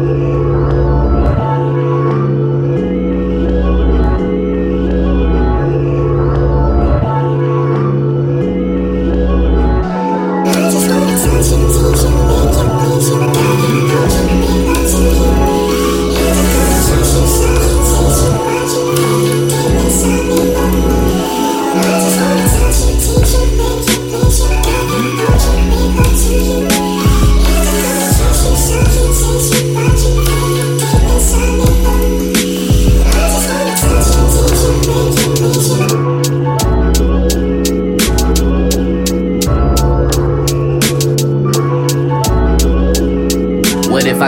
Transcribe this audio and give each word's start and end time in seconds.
What 0.00 0.29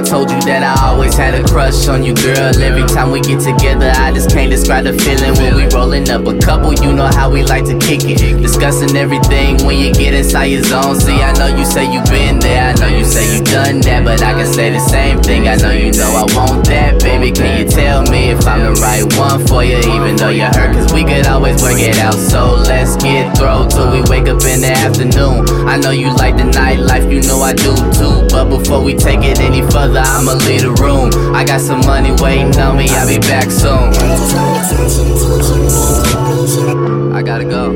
I 0.00 0.02
told 0.02 0.30
you 0.30 0.40
that 0.48 0.64
I 0.64 0.88
always 0.88 1.12
had 1.12 1.34
a 1.34 1.44
crush 1.44 1.86
on 1.86 2.02
you, 2.02 2.14
girl? 2.14 2.56
Every 2.56 2.88
time 2.88 3.10
we 3.10 3.20
get 3.20 3.44
together, 3.44 3.92
I 4.00 4.10
just 4.12 4.30
can't 4.30 4.50
describe 4.50 4.84
the 4.84 4.96
feeling 4.96 5.36
when 5.36 5.54
we 5.54 5.68
rolling 5.76 6.08
up 6.08 6.24
a 6.24 6.38
couple. 6.40 6.72
You 6.72 6.94
know 6.94 7.04
how 7.04 7.28
we 7.28 7.42
like 7.44 7.66
to 7.66 7.76
kick 7.76 8.08
it, 8.08 8.40
discussing 8.40 8.96
everything 8.96 9.60
when 9.66 9.76
you 9.76 9.92
get 9.92 10.14
inside 10.14 10.56
your 10.56 10.62
zone. 10.64 10.98
See, 10.98 11.20
I 11.20 11.36
know 11.36 11.52
you 11.52 11.66
say 11.66 11.84
you 11.84 12.00
been 12.08 12.40
there, 12.40 12.72
I 12.72 12.80
know 12.80 12.88
you 12.88 13.04
say 13.04 13.28
you 13.36 13.44
done 13.44 13.82
that, 13.82 14.02
but 14.02 14.22
I 14.22 14.32
can 14.32 14.48
say 14.48 14.70
the 14.72 14.80
same 14.80 15.20
thing. 15.20 15.48
I 15.48 15.56
know 15.56 15.70
you 15.70 15.92
know 15.92 16.08
I 16.16 16.24
want 16.32 16.64
that, 16.72 16.98
baby. 17.04 17.30
Can 17.30 17.60
you 17.60 17.68
tell 17.68 18.00
me 18.08 18.30
if 18.30 18.46
I'm 18.46 18.72
the 18.72 18.80
right 18.80 19.04
one 19.20 19.46
for 19.46 19.62
you? 19.62 19.84
Even 19.84 20.16
though 20.16 20.32
you're 20.32 20.48
hurt, 20.48 20.72
cause 20.72 20.89
work 21.60 21.78
it 21.78 21.98
out. 21.98 22.14
So 22.14 22.54
let's 22.54 22.96
get 22.96 23.36
through 23.36 23.68
till 23.68 23.92
we 23.92 24.02
wake 24.08 24.28
up 24.28 24.42
in 24.44 24.60
the 24.60 24.72
afternoon. 24.72 25.46
I 25.68 25.76
know 25.76 25.90
you 25.90 26.14
like 26.16 26.36
the 26.36 26.44
nightlife, 26.44 27.12
you 27.12 27.20
know 27.22 27.40
I 27.40 27.52
do 27.52 27.74
too. 27.92 28.26
But 28.28 28.48
before 28.48 28.82
we 28.82 28.94
take 28.94 29.22
it 29.22 29.40
any 29.40 29.62
further, 29.62 30.00
I'ma 30.00 30.32
leave 30.46 30.62
the 30.62 30.72
room. 30.72 31.10
I 31.34 31.44
got 31.44 31.60
some 31.60 31.80
money 31.80 32.12
waiting 32.22 32.58
on 32.58 32.76
me, 32.76 32.88
I'll 32.90 33.06
be 33.06 33.18
back 33.18 33.50
soon. 33.50 33.92
I 37.12 37.22
gotta 37.22 37.44
go. 37.44 37.70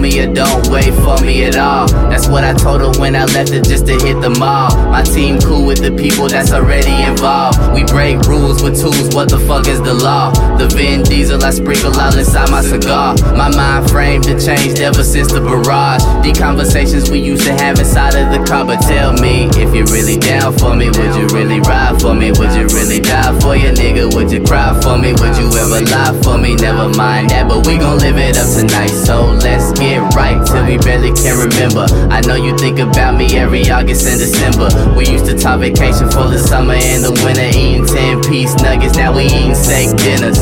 Me 0.00 0.20
or 0.20 0.32
don't 0.32 0.66
wait 0.68 0.92
for 1.04 1.20
me 1.24 1.44
at 1.44 1.56
all. 1.56 1.86
That's 2.08 2.26
what 2.26 2.44
I 2.44 2.54
told 2.54 2.80
her 2.80 3.00
when 3.00 3.14
I 3.14 3.24
left 3.26 3.52
her 3.52 3.60
just 3.60 3.86
to 3.86 3.92
hit 3.92 4.20
the 4.20 4.30
mall. 4.30 4.74
My 4.90 5.02
team 5.02 5.38
cool 5.40 5.66
with 5.66 5.82
the 5.82 5.92
people 5.92 6.28
that's 6.28 6.52
already 6.52 7.02
involved. 7.02 7.58
We 7.74 7.84
break 7.84 8.20
rules 8.22 8.62
with 8.62 8.80
tools, 8.80 9.14
what 9.14 9.28
the 9.28 9.38
fuck 9.38 9.68
is 9.68 9.80
the 9.82 9.94
law? 9.94 10.32
The 10.56 10.68
Vin 10.68 11.02
Diesel 11.02 11.42
I 11.44 11.50
sprinkle 11.50 11.98
all 11.98 12.16
inside 12.16 12.50
my 12.50 12.62
cigar. 12.62 13.14
My 13.36 13.54
mind 13.54 13.90
frame 13.90 14.22
to 14.22 14.38
changed 14.40 14.80
ever 14.80 15.04
since 15.04 15.32
the 15.32 15.40
barrage. 15.40 16.02
The 16.24 16.32
conversations 16.32 17.10
we 17.10 17.18
used 17.18 17.44
to 17.44 17.52
have 17.52 17.78
inside 17.78 18.14
of 18.14 18.32
the 18.32 18.44
car. 18.46 18.64
But 18.64 18.80
tell 18.80 19.12
me 19.12 19.48
if 19.56 19.74
you're 19.74 19.90
really 19.92 20.16
down 20.16 20.56
for 20.56 20.74
me, 20.74 20.86
would 20.86 21.14
you 21.16 21.26
really 21.36 21.60
ride 21.60 22.00
for 22.00 22.14
me? 22.14 22.32
Would 22.32 22.52
you 22.54 22.66
really 22.76 23.00
die 23.00 23.38
for 23.40 23.56
your 23.56 23.72
nigga? 23.72 24.14
Would 24.14 24.30
you 24.30 24.42
cry 24.42 24.78
for 24.80 24.96
me? 24.96 25.12
Would 25.12 25.36
you 25.36 25.48
ever 25.58 25.80
lie 25.84 26.14
for 26.22 26.38
me? 26.38 26.54
Never 26.56 26.88
mind 26.96 27.30
that, 27.30 27.48
but 27.48 27.66
we 27.66 27.78
gon' 27.78 27.98
live 27.98 28.16
it 28.16 28.38
up 28.38 28.48
tonight. 28.54 28.88
So 28.88 29.34
let's 29.42 29.72
get 29.78 29.89
right 29.98 30.44
till 30.46 30.64
we 30.66 30.78
barely 30.78 31.12
can 31.12 31.38
remember. 31.38 31.86
I 32.10 32.20
know 32.20 32.34
you 32.34 32.56
think 32.56 32.78
about 32.78 33.16
me 33.16 33.36
every 33.36 33.68
August 33.70 34.06
and 34.06 34.18
December. 34.18 34.68
We 34.96 35.08
used 35.08 35.26
to 35.26 35.38
talk 35.38 35.60
vacation 35.60 36.10
for 36.10 36.28
the 36.28 36.38
summer 36.38 36.74
and 36.74 37.04
the 37.04 37.12
winter, 37.24 37.48
eating 37.48 37.86
10 37.86 38.22
piece 38.22 38.54
nuggets. 38.62 38.96
Now 38.96 39.14
we 39.16 39.24
eating 39.24 39.54
steak 39.54 39.96
dinners. 39.96 40.38